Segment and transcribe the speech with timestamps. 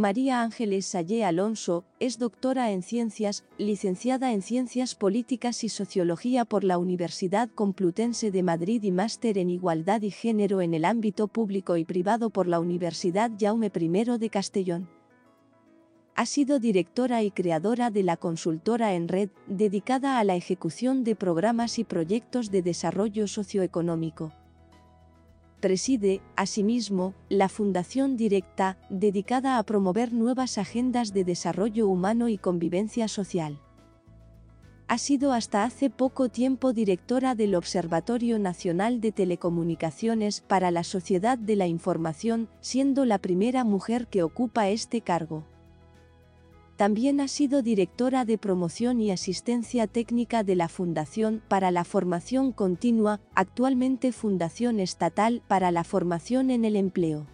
[0.00, 6.64] María Ángeles Sayé Alonso es doctora en ciencias, licenciada en ciencias políticas y sociología por
[6.64, 11.76] la Universidad Complutense de Madrid y máster en igualdad y género en el ámbito público
[11.76, 14.88] y privado por la Universidad Jaume I de Castellón.
[16.14, 21.14] Ha sido directora y creadora de la consultora en red, dedicada a la ejecución de
[21.14, 24.32] programas y proyectos de desarrollo socioeconómico
[25.60, 33.06] preside, asimismo, la Fundación Directa, dedicada a promover nuevas agendas de desarrollo humano y convivencia
[33.06, 33.60] social.
[34.88, 41.38] Ha sido hasta hace poco tiempo directora del Observatorio Nacional de Telecomunicaciones para la Sociedad
[41.38, 45.44] de la Información, siendo la primera mujer que ocupa este cargo.
[46.80, 52.52] También ha sido directora de promoción y asistencia técnica de la Fundación para la Formación
[52.52, 57.26] Continua, actualmente Fundación Estatal para la Formación en el Empleo.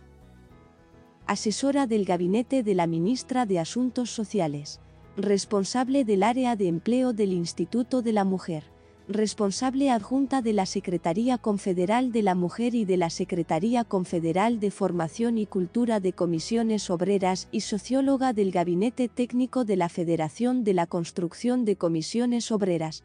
[1.29, 4.81] Asesora del gabinete de la Ministra de Asuntos Sociales.
[5.17, 8.65] Responsable del área de empleo del Instituto de la Mujer
[9.09, 14.73] responsable adjunta de la Secretaría Confederal de la Mujer y de la Secretaría Confederal de
[14.73, 20.75] Formación y Cultura de Comisiones Obreras y socióloga del Gabinete Técnico de la Federación de
[20.75, 23.05] la Construcción de Comisiones Obreras.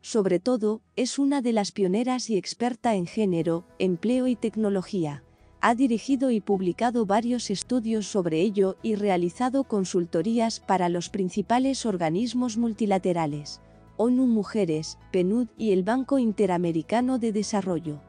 [0.00, 5.22] Sobre todo, es una de las pioneras y experta en género, empleo y tecnología.
[5.60, 12.56] Ha dirigido y publicado varios estudios sobre ello y realizado consultorías para los principales organismos
[12.56, 13.60] multilaterales.
[14.02, 18.00] ONU Mujeres, PNUD y el Banco Interamericano de Desarrollo.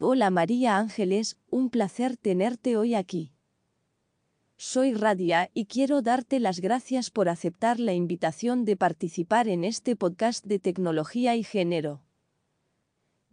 [0.00, 3.30] Hola María Ángeles, un placer tenerte hoy aquí.
[4.56, 9.94] Soy Radia y quiero darte las gracias por aceptar la invitación de participar en este
[9.94, 12.03] podcast de tecnología y género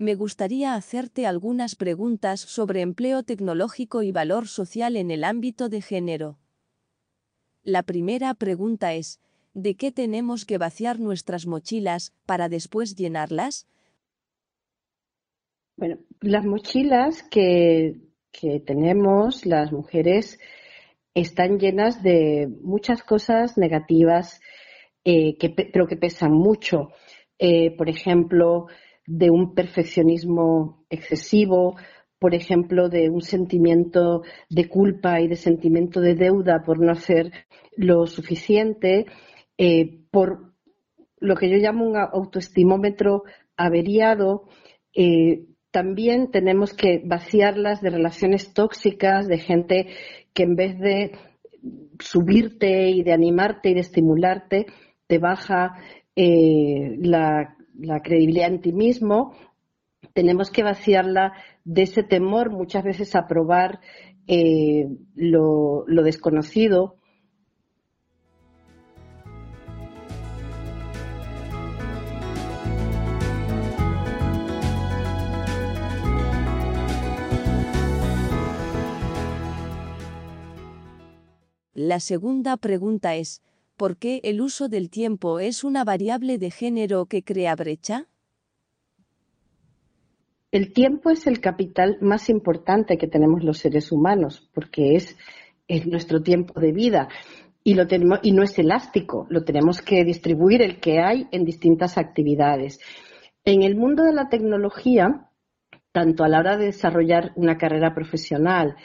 [0.01, 5.81] me gustaría hacerte algunas preguntas sobre empleo tecnológico y valor social en el ámbito de
[5.81, 6.39] género.
[7.63, 9.21] La primera pregunta es,
[9.53, 13.67] ¿de qué tenemos que vaciar nuestras mochilas para después llenarlas?
[15.77, 18.01] Bueno, las mochilas que,
[18.65, 20.39] tenemos las mujeres
[21.13, 24.41] están llenas de muchas cosas negativas,
[25.03, 26.89] eh, que, pero que pesan mucho.
[27.37, 28.67] Eh, por ejemplo,
[29.05, 31.75] de un perfeccionismo excesivo,
[32.19, 37.31] por ejemplo, de un sentimiento de culpa y de sentimiento de deuda por no hacer
[37.75, 39.07] lo suficiente,
[39.57, 40.53] eh, por
[41.19, 43.23] lo que yo llamo un autoestimómetro
[43.57, 44.47] averiado.
[44.93, 49.87] Eh, también tenemos que vaciarlas de relaciones tóxicas, de gente
[50.33, 51.11] que en vez de
[51.99, 54.65] subirte y de animarte y de estimularte,
[55.07, 55.75] te baja
[56.15, 59.33] eh, la la credibilidad en ti mismo,
[60.13, 61.33] tenemos que vaciarla
[61.63, 63.79] de ese temor muchas veces a probar
[64.27, 66.97] eh, lo, lo desconocido.
[81.73, 83.41] La segunda pregunta es,
[83.81, 88.05] ¿Por qué el uso del tiempo es una variable de género que crea brecha?
[90.51, 95.17] El tiempo es el capital más importante que tenemos los seres humanos, porque es,
[95.87, 97.09] nuestro tiempo de vida
[97.63, 97.75] y,
[98.21, 102.79] y no es elástico, lo tenemos que distribuir el que hay en distintas actividades.
[103.45, 105.31] En el mundo de la tecnología,
[105.91, 108.75] tanto a la hora de desarrollar una carrera profesional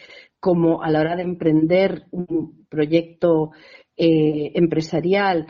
[0.41, 3.51] como a la hora de emprender un proyecto
[3.97, 5.47] eh, empresarial,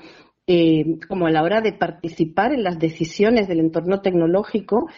[0.46, 4.88] eh, como a la hora de participar en las decisiones del entorno tecnológico,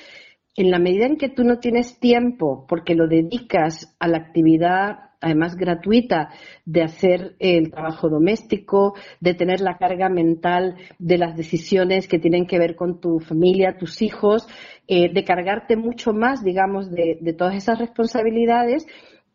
[0.57, 5.09] en la medida en que tú no tienes tiempo porque lo dedicas a la actividad
[5.21, 6.31] además gratuita
[6.65, 12.47] de hacer el trabajo doméstico, de tener la carga mental de las decisiones que tienen
[12.47, 14.47] que ver con tu familia, tus hijos,
[14.87, 18.87] eh, de cargarte mucho más, digamos, de, de todas esas responsabilidades,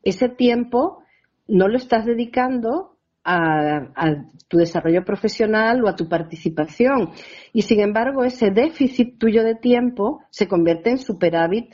[0.04, 1.04] ese tiempo
[1.48, 2.93] no lo estás dedicando
[3.24, 7.12] a, tu desarrollo profesional o a tu participación.
[7.54, 11.74] Y sin embargo, ese déficit tuyo de tiempo se convierte en superávit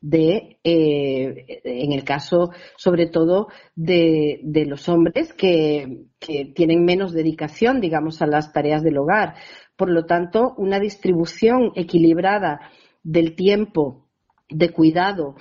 [0.00, 7.80] de, eh, en el caso sobre todo de, los hombres que, que, tienen menos dedicación,
[7.80, 9.34] digamos, a las tareas del hogar.
[9.76, 12.60] Por lo tanto, una distribución equilibrada
[13.02, 14.06] del tiempo
[14.50, 15.36] de cuidado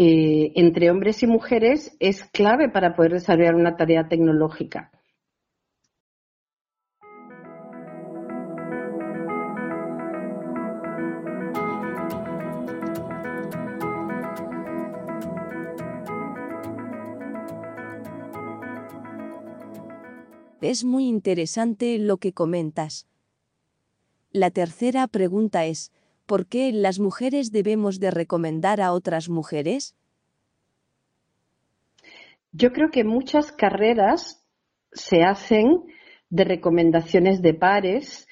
[0.00, 4.92] eh, entre hombres y mujeres es clave para poder desarrollar una tarea tecnológica.
[20.60, 23.06] Es muy interesante lo que comentas.
[24.32, 25.92] La tercera pregunta es,
[26.26, 29.94] ¿por qué las mujeres debemos de recomendar a otras mujeres?
[32.52, 34.44] Yo creo que muchas carreras
[34.92, 35.84] se hacen
[36.28, 38.26] de recomendaciones de pares,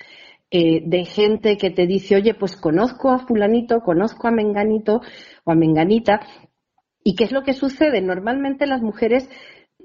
[0.51, 5.01] eh, de gente que te dice, oye, pues conozco a fulanito, conozco a menganito
[5.45, 6.21] o a menganita.
[7.05, 8.01] ¿Y qué es lo que sucede?
[8.01, 9.29] Normalmente las mujeres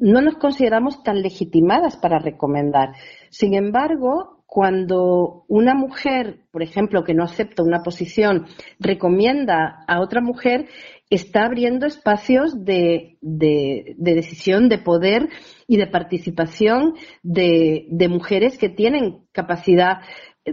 [0.01, 2.89] no nos consideramos tan legitimadas para recomendar.
[3.29, 8.47] Sin embargo, cuando una mujer, por ejemplo, que no acepta una posición,
[8.79, 10.67] recomienda a otra mujer,
[11.09, 15.29] está abriendo espacios de, decisión, de poder
[15.67, 19.99] y de participación de, mujeres que tienen capacidad,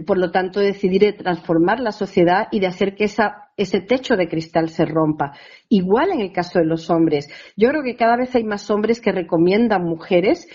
[0.05, 4.27] por lo tanto, de decidir transformar la sociedad y de hacer que ese techo de
[4.27, 5.33] cristal se rompa.
[5.67, 7.27] Igual en el caso de los hombres.
[7.57, 10.47] Yo creo que cada vez hay más hombres que recomiendan mujeres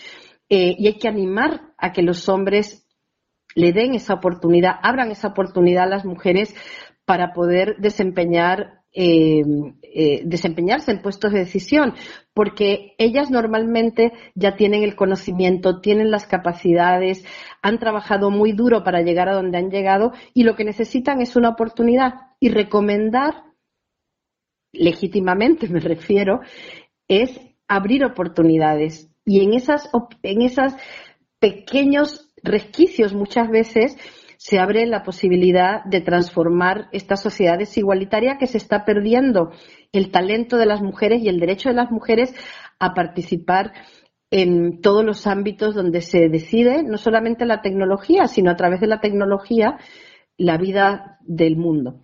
[0.49, 2.87] eh, y hay que animar a que los hombres
[3.57, 6.55] le den esa oportunidad, abran esa oportunidad a las mujeres
[7.05, 9.43] para poder desempeñar eh,
[9.83, 11.95] eh, desempeñarse en puestos de decisión,
[12.33, 17.25] porque ellas normalmente ya tienen el conocimiento, tienen las capacidades,
[17.61, 21.35] han trabajado muy duro para llegar a donde han llegado y lo que necesitan es
[21.35, 22.15] una oportunidad.
[22.39, 23.43] Y recomendar,
[24.73, 26.41] legítimamente me refiero,
[27.09, 29.11] es abrir oportunidades.
[29.25, 29.91] Y en esas,
[30.23, 30.73] en esos
[31.41, 33.97] pequeños resquicios muchas veces
[34.45, 39.53] se abre la posibilidad de transformar esta sociedad desigualitaria que se está perdiendo
[39.91, 42.35] el talento de las mujeres y el derecho de las mujeres
[42.79, 43.73] a participar
[44.31, 48.87] en todos los ámbitos donde se decide no solamente la tecnología, sino a través de
[48.87, 49.79] la tecnología
[50.37, 52.03] la vida del mundo.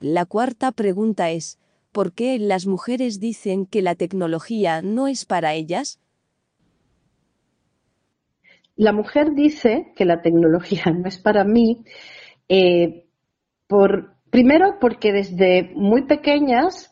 [0.00, 1.58] La cuarta pregunta es,
[1.92, 6.00] ¿por qué las mujeres dicen que la tecnología no es para ellas?
[8.76, 11.84] La mujer dice que la tecnología no es para mí,
[12.48, 13.04] eh,
[13.66, 16.89] por, primero porque desde muy pequeñas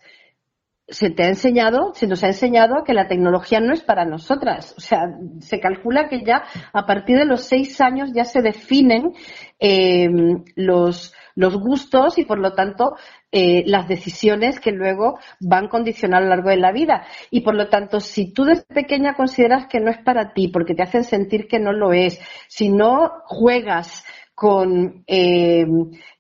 [0.88, 4.74] se te ha enseñado, se nos ha enseñado que la tecnología no es para nosotras.
[4.78, 5.00] O sea,
[5.40, 9.12] se calcula que ya a partir de los seis años ya se definen
[9.60, 10.08] eh,
[10.56, 12.94] los, los gustos y, por lo tanto,
[13.30, 17.06] eh, las decisiones que luego van condicionar a lo largo de la vida.
[17.30, 20.74] Y, por lo tanto, si tú desde pequeña consideras que no es para ti porque
[20.74, 22.18] te hacen sentir que no lo es,
[22.48, 24.04] si no juegas
[24.38, 25.66] con eh,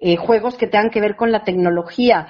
[0.00, 2.26] eh, juegos que tengan que ver con la tecnología.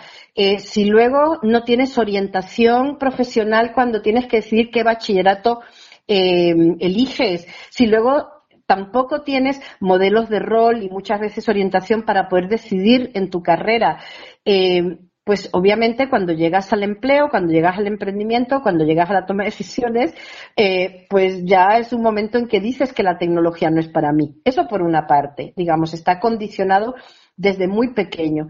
[0.59, 5.61] si luego no tienes orientación profesional cuando tienes que decidir qué bachillerato
[6.07, 8.39] eliges, si luego
[8.69, 13.99] tampoco tienes modelos de rol y muchas veces orientación para poder decidir en tu carrera.
[14.45, 14.99] Eh,
[15.29, 19.43] pues obviamente cuando llegas al empleo, cuando llegas al emprendimiento, cuando llegas a la toma
[19.43, 20.15] de decisiones,
[20.57, 24.11] eh, pues ya es un momento en que dices que la tecnología no es para
[24.11, 24.41] mí.
[24.43, 26.95] Eso por una parte, digamos, está condicionado
[27.37, 28.49] desde muy pequeño.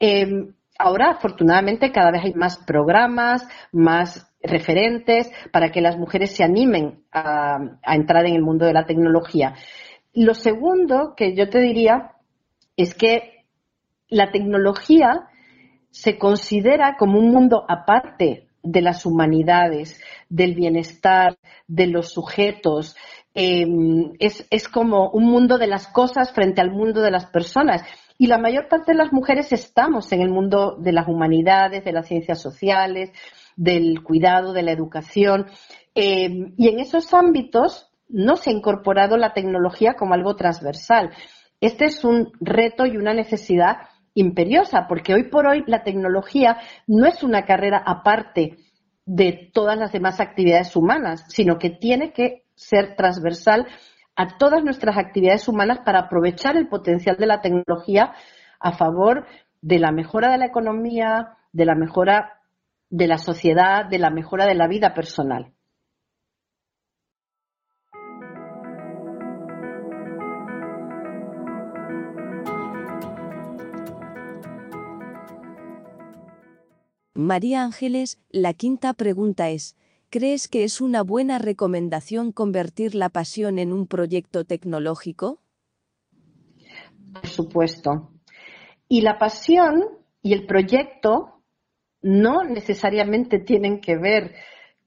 [0.00, 0.46] Eh,
[0.78, 7.04] ahora, afortunadamente, cada vez hay más programas, más referentes para que las mujeres se animen
[7.12, 9.56] a, entrar en el mundo de la tecnología.
[10.14, 12.12] Lo segundo que yo te diría
[12.78, 13.44] es que
[14.08, 15.28] la tecnología
[15.94, 21.36] se considera como un mundo aparte de las humanidades, del bienestar,
[21.68, 22.96] de los sujetos.
[23.32, 27.84] Em, es, es, como un mundo de las cosas frente al mundo de las personas.
[28.18, 31.92] Y la mayor parte de las mujeres estamos en el mundo de las humanidades, de
[31.92, 33.12] las ciencias sociales,
[33.54, 35.46] del cuidado, de la educación.
[35.94, 41.10] Eh, y en esos ámbitos no se ha incorporado la tecnología como algo transversal.
[41.60, 43.76] Este es un reto y una necesidad
[44.14, 48.56] imperiosa, porque hoy por hoy la tecnología no es una carrera aparte
[49.06, 53.66] de todas las demás actividades humanas, sino que tiene que ser transversal
[54.16, 58.12] a todas nuestras actividades humanas para aprovechar el potencial de la tecnología
[58.60, 59.26] a favor
[59.60, 62.40] de la mejora de la economía, de la mejora
[62.90, 65.53] de la sociedad, de la mejora de la vida personal.
[77.14, 79.76] María Ángeles, la quinta pregunta es,
[80.10, 85.38] ¿crees que es una buena recomendación convertir la pasión en un proyecto tecnológico?
[87.12, 88.10] Por supuesto.
[88.88, 89.84] Y la pasión
[90.22, 91.40] y el proyecto
[92.02, 94.34] no necesariamente tienen que ver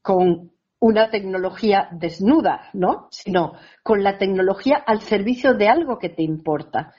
[0.02, 3.08] con una tecnología desnuda, ¿no?
[3.10, 3.54] Sino
[3.84, 6.94] con la tecnología al servicio de algo que te importa.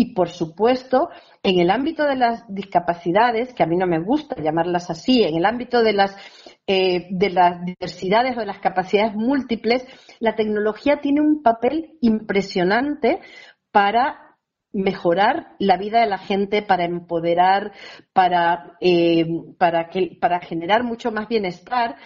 [0.00, 1.08] Y, por supuesto,
[1.42, 5.36] en el ámbito de las discapacidades, que a mí no me gusta llamarlas así, en
[5.36, 6.16] el ámbito de las,
[6.68, 9.84] eh, de las diversidades o de las capacidades múltiples,
[10.20, 13.18] la tecnología tiene un papel impresionante
[13.72, 14.36] para
[14.72, 17.72] mejorar la vida de la gente, para empoderar,
[18.12, 19.26] para, eh,
[19.58, 21.96] para, que, para generar mucho más bienestar.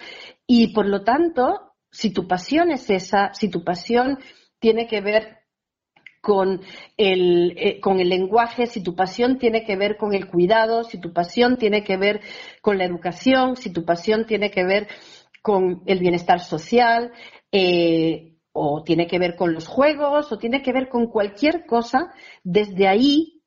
[0.47, 4.17] Y por lo tanto, si tu pasión es esa, si tu pasión
[4.57, 5.42] tiene que ver
[6.23, 6.61] con
[6.95, 10.97] el, eh, con el lenguaje, si tu pasión tiene que ver con el cuidado, si
[10.97, 12.21] tu pasión tiene que ver
[12.61, 14.87] con la educación, si tu pasión tiene que ver
[15.41, 17.11] con el bienestar social,
[17.51, 22.13] eh, o tiene que ver con los juegos, o tiene que ver con cualquier cosa,
[22.41, 23.41] desde ahí,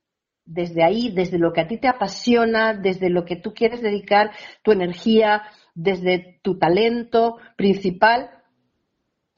[0.44, 4.32] desde ahí, desde lo que a ti te apasiona, desde lo que tú quieres dedicar
[4.62, 8.28] tu energía, desde tu talento principal,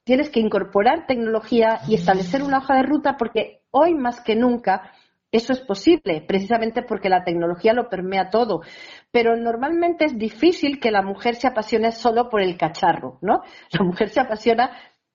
[0.09, 4.91] tienes que incorporar tecnología y establecer una hoja de ruta porque hoy más que nunca
[5.31, 8.63] eso es posible, precisamente porque la tecnología lo permea todo.
[9.11, 13.43] Pero normalmente es difícil que la mujer se apasione solo por el cacharro, ¿no?
[13.71, 14.71] La mujer se apasiona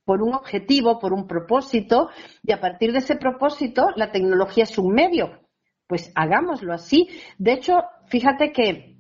[0.06, 2.10] por un objetivo, por un propósito,
[2.44, 5.40] y a partir de ese propósito la tecnología es un medio.
[5.88, 7.10] Pues hagámoslo así.
[7.40, 8.93] De hecho, fíjate que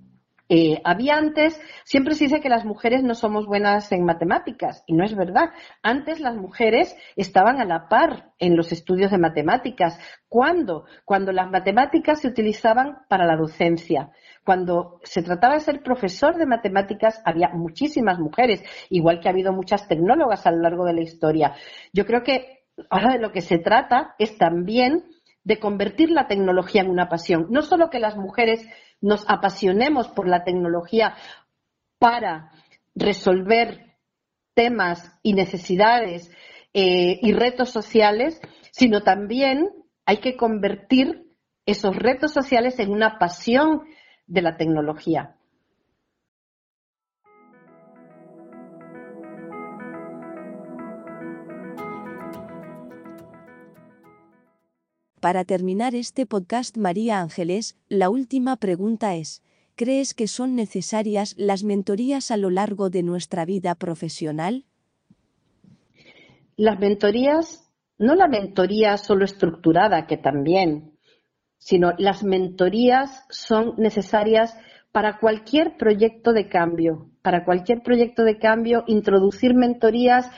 [0.55, 4.93] eh, había antes, siempre se dice que las mujeres no somos buenas en matemáticas, y
[4.93, 5.49] no es verdad.
[5.81, 9.99] Antes las mujeres estaban a la par en los estudios de matemáticas.
[10.29, 10.85] ¿Cuándo?
[11.05, 14.11] Cuando las matemáticas se utilizaban para la docencia.
[14.45, 19.53] Cuando se trataba de ser profesor de matemáticas, había muchísimas mujeres, igual que ha habido
[19.53, 21.55] muchas tecnólogas a lo largo de la historia.
[21.93, 25.03] Yo creo que ahora de lo que se trata es también
[25.43, 27.47] de convertir la tecnología en una pasión.
[27.49, 28.65] No solo que las mujeres
[29.01, 31.15] nos apasionemos por la tecnología
[31.99, 32.51] para
[32.95, 33.97] resolver
[34.53, 36.31] temas y necesidades
[36.73, 38.39] eh, y retos sociales,
[38.71, 39.69] sino también
[40.05, 41.25] hay que convertir
[41.65, 43.83] esos retos sociales en una pasión
[44.27, 45.35] de la tecnología.
[55.23, 59.41] Para terminar este podcast, María Ángeles, la última pregunta es,
[59.77, 64.65] ¿crees que son necesarias las mentorías a lo largo de nuestra vida profesional?
[66.57, 70.97] Las mentorías, no la mentoría solo estructurada, que también,
[71.57, 74.57] sino las mentorías son necesarias
[74.91, 77.11] para cualquier proyecto de cambio.
[77.21, 80.29] Para cualquier proyecto de cambio, introducir mentorías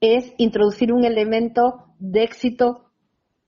[0.00, 2.83] es introducir un elemento de éxito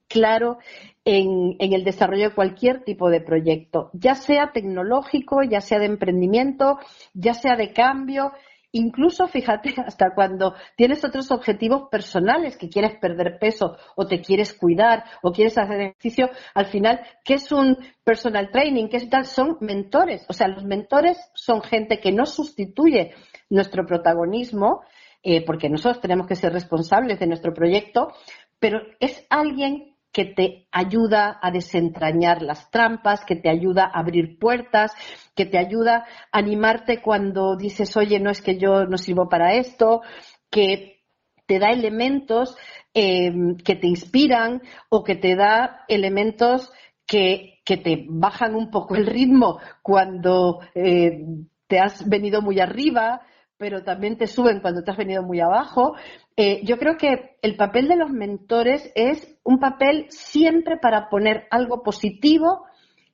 [0.08, 0.58] claro
[1.04, 6.78] en, el desarrollo de cualquier tipo de proyecto, ya sea tecnológico, ya sea de emprendimiento,
[7.14, 8.32] ya sea de cambio,
[8.72, 14.52] incluso fíjate hasta cuando tienes otros objetivos personales que quieres perder peso o te quieres
[14.52, 18.88] cuidar o quieres hacer ejercicio, al final, ¿qué es un personal training?
[18.88, 19.26] ¿Qué es tal?
[19.26, 20.26] Son mentores.
[20.28, 23.14] O sea, los mentores son gente que no sustituye
[23.48, 24.82] nuestro protagonismo,
[25.22, 28.12] eh, porque nosotros tenemos que ser responsables de nuestro proyecto,
[28.58, 34.38] pero es alguien que te ayuda a desentrañar las trampas, que te ayuda a abrir
[34.38, 34.94] puertas,
[35.35, 39.56] que te ayuda a animarte cuando dices, oye, no es que yo no sirvo para
[39.56, 40.00] esto,
[40.49, 41.02] que
[41.44, 42.56] te da elementos
[42.94, 43.30] eh,
[43.62, 46.73] que te inspiran o que te da elementos
[47.06, 51.26] que, te bajan un poco el ritmo cuando eh,
[51.66, 53.20] te has venido muy arriba,
[53.58, 55.94] pero también te suben cuando te has venido muy abajo.
[56.36, 61.46] Eh, yo creo que el papel de los mentores es un papel siempre para poner
[61.50, 62.64] algo positivo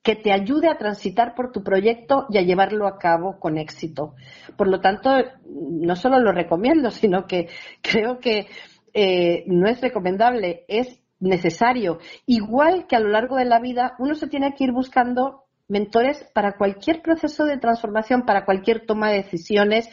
[0.02, 4.14] que te ayude a transitar por tu proyecto y a llevarlo a cabo con éxito.
[4.56, 5.10] Por lo tanto,
[5.46, 7.48] no solo lo recomiendo, sino que
[7.80, 8.48] creo que
[8.94, 11.98] eh, no es recomendable, es necesario.
[12.26, 16.28] Igual que a lo largo de la vida, uno se tiene que ir buscando mentores
[16.34, 19.88] para cualquier proceso de transformación, para cualquier toma de decisiones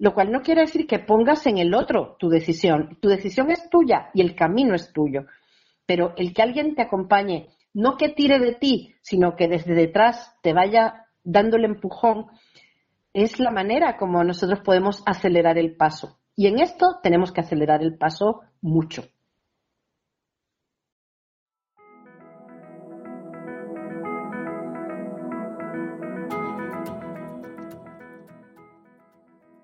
[0.00, 2.96] lo cual no quiere decir que pongas en el otro tu decisión.
[3.02, 5.26] Tu decisión es tuya y el camino es tuyo.
[5.84, 10.34] Pero el que alguien te acompañe, no que tire de ti, sino que desde detrás
[10.42, 12.28] te vaya dando el empujón,
[13.12, 16.18] es la manera como nosotros podemos acelerar el paso.
[16.34, 19.02] Y en esto tenemos que acelerar el paso mucho.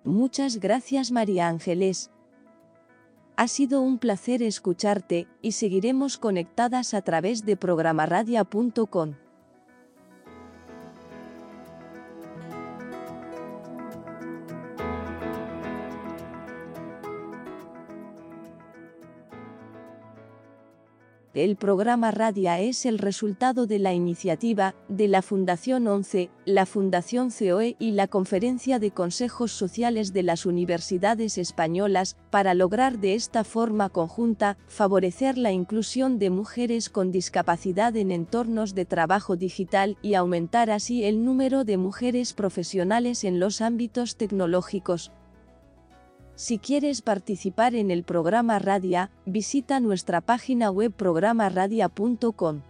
[0.06, 2.12] Muchas gracias María Ángeles.
[3.36, 9.14] Ha sido un placer escucharte y seguiremos conectadas a través de programaradia.com.
[21.36, 27.28] El programa Radia es el resultado de la iniciativa de la Fundación 11, la Fundación
[27.28, 33.44] COE y la Conferencia de Consejos Sociales de las Universidades Españolas para lograr de esta
[33.44, 40.14] forma conjunta favorecer la inclusión de mujeres con discapacidad en entornos de trabajo digital y
[40.14, 45.12] aumentar así el número de mujeres profesionales en los ámbitos tecnológicos.
[46.36, 52.60] Si quieres participar en el programa Radia, visita nuestra página web programaradia.com.